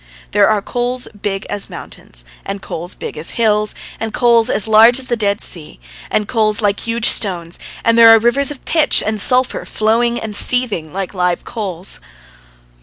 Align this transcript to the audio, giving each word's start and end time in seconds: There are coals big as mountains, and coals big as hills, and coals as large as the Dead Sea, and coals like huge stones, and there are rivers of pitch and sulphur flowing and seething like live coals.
There 0.31 0.49
are 0.49 0.63
coals 0.63 1.07
big 1.21 1.45
as 1.47 1.69
mountains, 1.69 2.25
and 2.43 2.59
coals 2.59 2.95
big 2.95 3.19
as 3.19 3.29
hills, 3.37 3.75
and 3.99 4.11
coals 4.11 4.49
as 4.49 4.67
large 4.67 4.97
as 4.97 5.05
the 5.05 5.15
Dead 5.15 5.39
Sea, 5.39 5.79
and 6.09 6.27
coals 6.27 6.59
like 6.59 6.79
huge 6.79 7.07
stones, 7.09 7.59
and 7.85 7.99
there 7.99 8.09
are 8.09 8.17
rivers 8.17 8.49
of 8.49 8.65
pitch 8.65 9.03
and 9.05 9.21
sulphur 9.21 9.63
flowing 9.63 10.17
and 10.19 10.35
seething 10.35 10.91
like 10.91 11.13
live 11.13 11.45
coals. 11.45 11.99